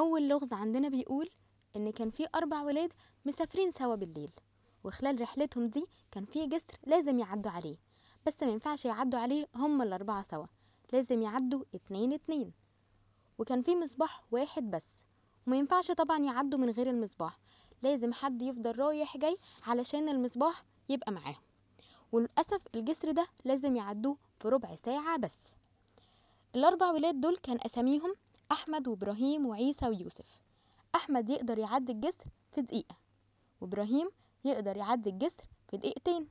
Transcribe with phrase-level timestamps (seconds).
[0.00, 1.28] أول لغز عندنا بيقول
[1.76, 2.92] إن كان في أربع ولاد
[3.26, 4.30] مسافرين سوا بالليل
[4.84, 7.76] وخلال رحلتهم دي كان في جسر لازم يعدوا عليه
[8.26, 10.46] بس ما ينفعش يعدوا عليه هما الأربعة سوا
[10.92, 12.52] لازم يعدوا اتنين اتنين.
[13.38, 15.04] وكان في مصباح واحد بس
[15.46, 17.38] وما ينفعش طبعا يعدوا من غير المصباح
[17.82, 19.36] لازم حد يفضل رايح جاي
[19.66, 21.42] علشان المصباح يبقى معاهم.
[22.12, 25.38] وللأسف الجسر ده لازم يعدوه في ربع ساعة بس.
[26.54, 28.14] الأربع ولاد دول كان أساميهم
[28.52, 30.40] أحمد وإبراهيم وعيسى ويوسف.
[30.94, 32.96] أحمد يقدر يعدي الجسر في دقيقة
[33.60, 34.10] وإبراهيم
[34.44, 36.28] يقدر يعدي الجسر في دقيقتين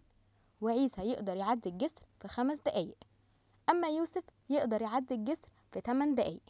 [0.61, 2.97] وعيسى يقدر يعدي الجسر في خمس دقايق.
[3.69, 6.41] أما يوسف يقدر يعدي الجسر في 8 دقايق.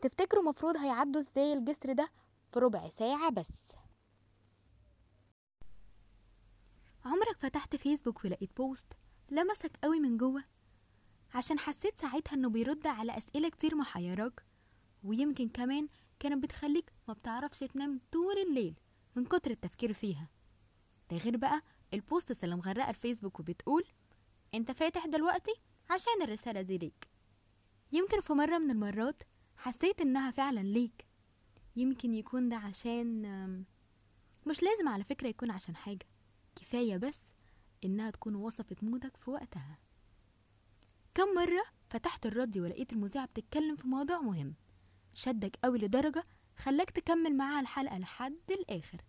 [0.00, 2.08] تفتكروا مفروض هيعدوا إزاي الجسر ده؟
[2.50, 3.50] في ربع ساعة بس.
[7.04, 8.86] عمرك فتحت فيسبوك ولقيت بوست؟
[9.30, 10.44] لمسك قوي من جوه؟
[11.34, 14.44] عشان حسيت ساعتها إنه بيرد على أسئلة كتير محيراك.
[15.04, 15.88] ويمكن كمان
[16.20, 18.74] كانت بتخليك ما بتعرفش تنام طول الليل
[19.16, 20.28] من كتر التفكير فيها.
[21.10, 21.62] ده غير بقى
[21.94, 23.84] البوستس اللي مغرقة الفيسبوك وبتقول
[24.54, 25.52] أنت فاتح دلوقتي
[25.90, 27.08] عشان الرسالة دي ليك.
[27.92, 29.22] يمكن في مرة من المرات
[29.56, 31.04] حسيت إنها فعلا ليك.
[31.76, 33.22] يمكن يكون ده عشان
[34.46, 36.06] مش لازم على فكرة يكون عشان حاجة
[36.56, 37.20] كفاية بس
[37.84, 39.78] إنها تكون وصفت مودك في وقتها.
[41.14, 44.54] كم مرة فتحت الراديو ولقيت المذيعة بتتكلم في موضوع مهم.
[45.18, 46.22] شدك قوي لدرجة
[46.56, 49.00] خلاك تكمل معاها الحلقة لحد الآخر.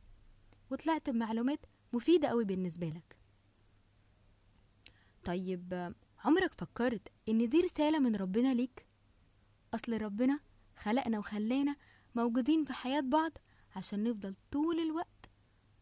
[0.72, 3.18] وطلعت بمعلومات مفيدة قوي بالنسبة لك.
[5.24, 5.94] طيب
[6.26, 8.86] عمرك فكرت إن دي رسالة من ربنا ليك؟
[9.74, 10.40] أصل ربنا
[10.78, 11.76] خلقنا وخلانا
[12.16, 13.32] موجودين في حياة بعض
[13.76, 15.30] عشان نفضل طول الوقت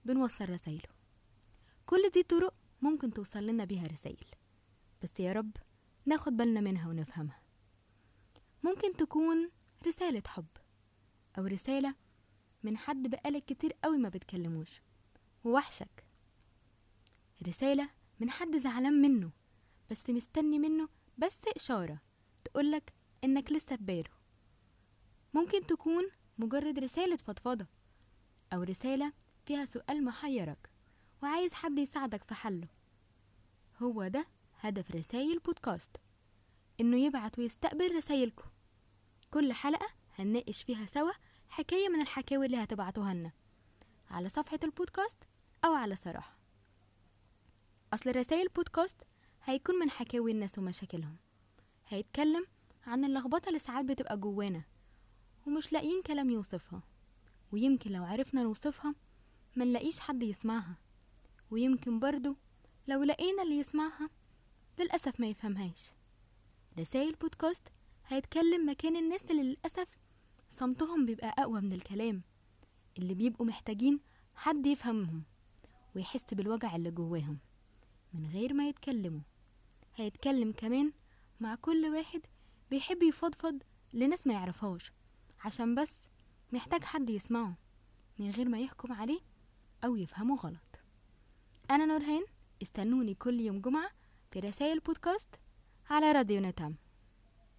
[0.06, 0.90] بنوصل رسايله.
[1.86, 4.28] كل دي طرق ممكن توصل لنا بيها رسائل
[5.04, 5.58] بس يا رب
[6.06, 7.42] ناخد بالنا منها ونفهمها.
[8.64, 9.50] ممكن تكون
[9.88, 10.46] رسالة حب
[11.38, 11.96] أو رسالة
[12.64, 14.82] من حد بقالك كتير قوي ما بتكلموش.
[15.44, 16.06] ووحشك.
[17.48, 19.32] رسالة من حد زعلان منه
[19.92, 22.02] بس مستني منه بس إشارة
[22.46, 22.94] تقولك
[23.24, 24.10] إنك لسه في باله.
[25.34, 26.04] ممكن تكون
[26.38, 27.66] مجرد رسالة فضفضة
[28.54, 29.14] أو رسالة
[29.46, 30.70] فيها سؤال محيرك
[31.24, 32.68] وعايز حد يساعدك في حله.
[33.82, 34.28] هو ده
[34.60, 35.90] هدف رسايل بودكاست
[36.80, 38.50] إنه يبعت ويستقبل رسايلكم.
[39.32, 39.88] كل حلقة
[40.20, 41.12] هنناقش فيها سوا
[41.50, 43.32] حكاية من الحكاوي اللي هتبعتوها لنا
[44.10, 45.18] على صفحة البودكاست
[45.66, 46.38] أو على صراحة.
[47.94, 48.96] أصل رسايل بودكاست
[49.44, 51.16] هيكون من حكاوي الناس ومشاكلهم.
[51.88, 52.46] هيتكلم
[52.88, 54.62] عن اللخبطة اللي ساعات بتبقى جوانا
[55.48, 56.82] ومش لاقيين كلام يوصفها.
[57.52, 58.96] ويمكن لو عرفنا نوصفها
[59.56, 60.76] ما نلاقيش حد يسمعها.
[61.52, 62.36] ويمكن برضو
[62.88, 64.10] لو لقينا اللي يسمعها
[64.80, 65.92] للأسف ما يفهمهاش.
[66.80, 67.64] رسائل بودكاست
[68.08, 69.88] هيتكلم مكان الناس اللي للأسف
[70.50, 72.22] صمتهم بيبقى أقوى من الكلام.
[72.98, 74.00] اللي بيبقوا محتاجين
[74.36, 75.24] حد يفهمهم
[75.96, 77.40] ويحس بالوجع اللي جواهم
[78.14, 79.22] من غير ما يتكلموا.
[79.96, 80.94] هيتكلم كمان
[81.40, 82.22] مع كل واحد
[82.70, 83.64] بيحب يفضفض
[83.94, 84.92] لناس ما يعرفهاش
[85.46, 86.00] عشان بس
[86.52, 87.58] محتاج حد يسمعه
[88.20, 89.20] من غير ما يحكم عليه
[89.86, 90.80] أو يفهمه غلط.
[91.72, 92.26] أنا نورهان
[92.62, 93.90] استنوني كل يوم جمعة
[94.32, 95.36] في رسائل بودكاست
[95.90, 96.76] على راديو نتام.